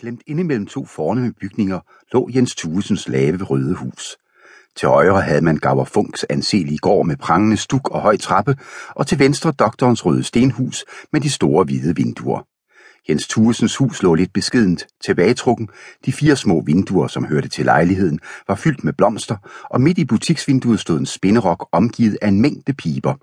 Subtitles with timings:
[0.00, 1.80] Klemt inde mellem to fornemme bygninger
[2.12, 4.16] lå Jens Thuesens lave røde hus.
[4.76, 8.56] Til højre havde man Gaver Funks anselige gård med prangende stuk og høj trappe,
[8.90, 12.46] og til venstre doktorens røde stenhus med de store hvide vinduer.
[13.08, 15.68] Jens Thuesens hus lå lidt beskedent, tilbagetrukken.
[16.06, 19.36] De fire små vinduer, som hørte til lejligheden, var fyldt med blomster,
[19.70, 23.14] og midt i butiksvinduet stod en spinderok omgivet af en mængde piber.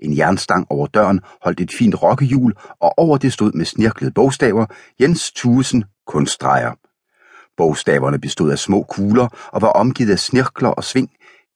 [0.00, 4.66] En jernstang over døren holdt et fint rokkehjul, og over det stod med snirklede bogstaver
[5.00, 6.72] Jens Thuesen kunststreger.
[7.56, 11.10] Bogstaverne bestod af små kugler og var omgivet af snirkler og sving.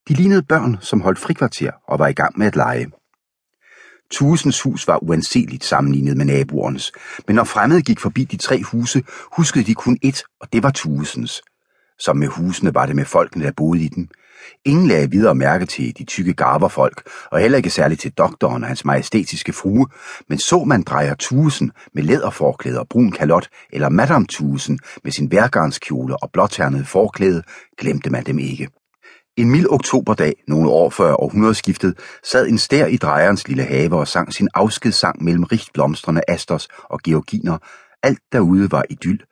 [0.09, 2.87] De lignede børn, som holdt frikvarter og var i gang med at lege.
[4.11, 6.93] Tusens hus var uanseligt sammenlignet med naboernes,
[7.27, 9.05] men når fremmede gik forbi de tre huse,
[9.37, 11.43] huskede de kun ét, og det var Tusens.
[11.99, 14.09] Som med husene var det med folkene, der boede i dem.
[14.65, 18.69] Ingen lagde videre mærke til de tykke garverfolk, og heller ikke særligt til doktoren og
[18.69, 19.87] hans majestætiske frue,
[20.29, 25.31] men så man drejer Tusen med læderforklæde og brun kalot, eller Madame Tusen med sin
[25.31, 27.43] værgarnskjole og blåternede forklæde,
[27.79, 28.69] glemte man dem ikke.
[29.37, 34.09] En mild oktoberdag, nogle år før århundredeskiftet, sad en stær i drejerens lille have og
[34.09, 37.59] sang sin afskedssang mellem rigt blomstrende asters og georginer.
[38.03, 39.23] Alt derude var idyll.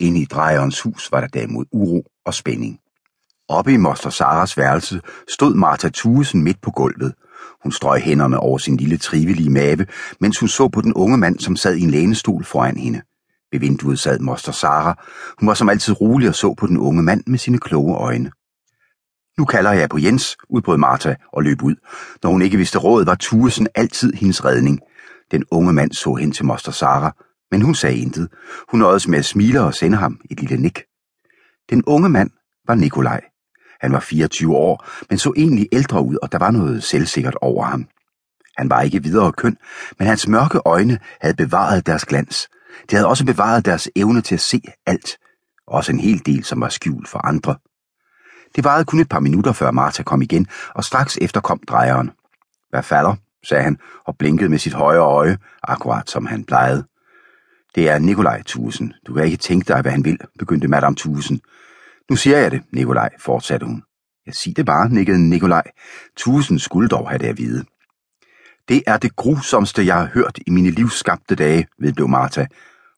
[0.00, 2.78] Inde i drejerens hus var der derimod uro og spænding.
[3.52, 7.14] Oppe i moster Saras værelse stod Martha Thuesen midt på gulvet.
[7.62, 9.86] Hun strøg hænderne over sin lille trivelige mave,
[10.20, 13.02] mens hun så på den unge mand, som sad i en lænestol foran hende.
[13.52, 15.04] Ved vinduet sad moster Sara.
[15.40, 18.30] Hun var som altid rolig og så på den unge mand med sine kloge øjne.
[19.38, 21.74] Nu kalder jeg på Jens, udbrød Martha og løb ud.
[22.22, 24.80] Når hun ikke vidste råd, var Thuesen altid hendes redning.
[25.30, 27.16] Den unge mand så hen til moster Sara,
[27.50, 28.28] men hun sagde intet.
[28.70, 30.82] Hun nøjedes med at smile og sende ham et lille nik.
[31.70, 32.30] Den unge mand
[32.66, 33.31] var Nikolaj.
[33.82, 37.64] Han var 24 år, men så egentlig ældre ud, og der var noget selvsikkert over
[37.64, 37.86] ham.
[38.56, 39.56] Han var ikke videre køn,
[39.98, 42.48] men hans mørke øjne havde bevaret deres glans.
[42.90, 45.18] De havde også bevaret deres evne til at se alt.
[45.66, 47.56] Også en hel del, som var skjult for andre.
[48.56, 52.10] Det varede kun et par minutter, før Martha kom igen, og straks efter kom drejeren.
[52.70, 56.84] Hvad falder, sagde han og blinkede med sit højre øje, akkurat som han plejede.
[57.74, 58.94] Det er Nikolaj Tusen.
[59.06, 61.40] Du kan ikke tænke dig, hvad han vil, begyndte Madame Tusen.
[62.12, 63.82] Nu siger jeg det, Nikolaj, fortsatte hun.
[64.26, 65.62] Jeg sig det bare, nikkede Nikolaj.
[66.16, 67.64] Tusind skulle dog have det at vide.
[68.68, 72.46] Det er det grusomste, jeg har hørt i mine livsskabte dage, vedblev Martha.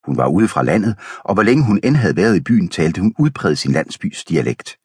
[0.07, 3.01] Hun var ude fra landet, og hvor længe hun end havde været i byen, talte
[3.01, 4.79] hun udpræget sin landsbys dialekt.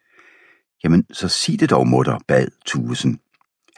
[0.83, 3.19] Jamen, så sig det dog, mutter, bad Tusen.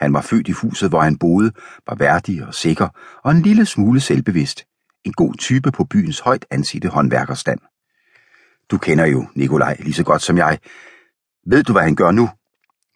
[0.00, 1.52] Han var født i huset, hvor han boede,
[1.88, 2.88] var værdig og sikker,
[3.24, 4.64] og en lille smule selvbevidst.
[5.04, 7.60] En god type på byens højt ansete håndværkerstand.
[8.72, 10.58] Du kender jo Nikolaj lige så godt som jeg.
[11.46, 12.30] Ved du, hvad han gør nu?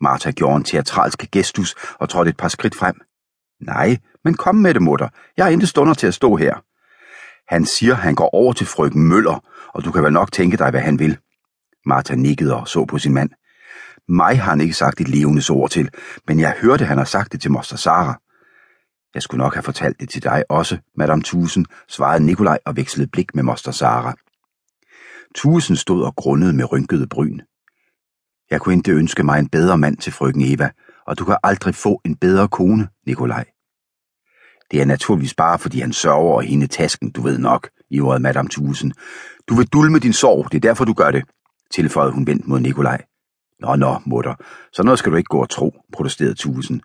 [0.01, 3.01] Martha gjorde en teatralsk gestus og trådte et par skridt frem.
[3.61, 5.09] Nej, men kom med det, mutter.
[5.37, 6.55] Jeg har ikke stunder til at stå her.
[7.55, 9.45] Han siger, han går over til frøken Møller,
[9.75, 11.19] og du kan vel nok tænke dig, hvad han vil.
[11.87, 13.31] Martha nikkede og så på sin mand.
[14.09, 15.91] Mig har han ikke sagt et levende ord til,
[16.29, 18.21] men jeg hørte, han har sagt det til moster Sara.
[19.15, 23.09] Jeg skulle nok have fortalt det til dig også, Madame Tusen, svarede Nikolaj og vekslede
[23.09, 24.15] blik med moster Sara.
[25.37, 27.41] Tusen stod og grundede med rynkede bryn.
[28.51, 30.71] Jeg kunne ikke ønske mig en bedre mand til frøken Eva,
[31.07, 33.45] og du kan aldrig få en bedre kone, Nikolaj.
[34.71, 38.23] Det er naturligvis bare, fordi han sørger over hende tasken, du ved nok, i ordet
[38.23, 38.93] Madame Tusen.
[39.49, 41.25] Du vil dulme din sorg, det er derfor, du gør det,
[41.75, 43.05] tilføjede hun vendt mod Nikolaj.
[43.61, 44.35] Nå, nå, mutter,
[44.73, 46.83] så noget skal du ikke gå og tro, protesterede Tusen.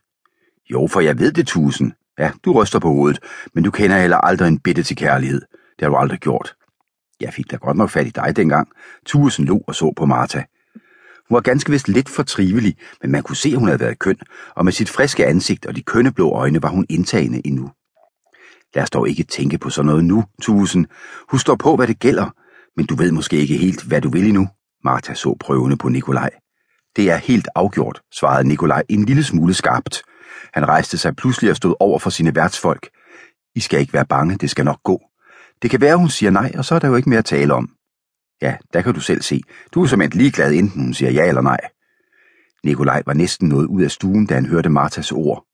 [0.72, 1.94] Jo, for jeg ved det, Tusen.
[2.20, 3.20] Ja, du ryster på hovedet,
[3.54, 5.42] men du kender heller aldrig en bitte til kærlighed.
[5.80, 6.56] Det har du aldrig gjort.
[7.22, 8.68] Jeg fik da godt nok fat i dig dengang.
[9.06, 10.44] Tusen lå og så på Martha.
[11.30, 14.00] Hun var ganske vist lidt for trivelig, men man kunne se, at hun havde været
[14.00, 14.18] køn,
[14.56, 17.72] og med sit friske ansigt og de kønne blå øjne var hun indtagende endnu.
[18.76, 20.88] Lad os dog ikke tænke på sådan noget nu, Tusen.
[21.30, 22.30] Husk dog på, hvad det gælder,
[22.78, 24.50] men du ved måske ikke helt, hvad du vil endnu.
[24.84, 26.30] Martha så prøvende på Nikolaj.
[26.96, 30.02] Det er helt afgjort, svarede Nikolaj en lille smule skarpt.
[30.54, 32.90] Han rejste sig pludselig og stod over for sine værtsfolk.
[33.56, 35.02] I skal ikke være bange, det skal nok gå.
[35.62, 37.54] Det kan være, hun siger nej, og så er der jo ikke mere at tale
[37.54, 37.70] om.
[38.42, 39.42] Ja, der kan du selv se.
[39.74, 41.60] Du er simpelthen ligeglad, enten hun siger ja eller nej.
[42.64, 45.46] Nikolaj var næsten nået ud af stuen, da han hørte Martas ord.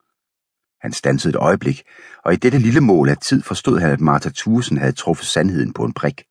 [0.81, 1.83] Han stansede et øjeblik,
[2.25, 5.73] og i dette lille mål af tid forstod han, at Martha Thusen havde truffet sandheden
[5.73, 6.23] på en prik.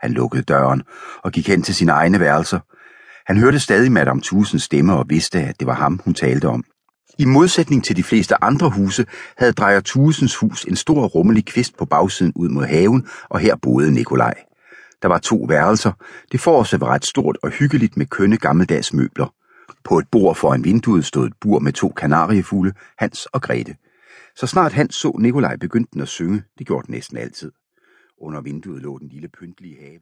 [0.00, 0.82] Han lukkede døren
[1.22, 2.60] og gik hen til sine egne værelser.
[3.26, 6.64] Han hørte stadig Madame Thusens stemme og vidste, at det var ham, hun talte om.
[7.20, 9.06] I modsætning til de fleste andre huse,
[9.36, 13.56] havde Drejer Thusens hus en stor rummelig kvist på bagsiden ud mod haven, og her
[13.56, 14.34] boede Nikolaj.
[15.02, 15.92] Der var to værelser.
[16.32, 19.34] Det forreste var ret stort og hyggeligt med kønne gammeldags møbler.
[19.84, 23.76] På et bord foran vinduet stod et bur med to kanariefugle, Hans og Grete.
[24.36, 27.52] Så snart Hans så Nikolaj begyndte den at synge, det gjorde den næsten altid.
[28.20, 29.98] Under vinduet lå den lille pyntlige have.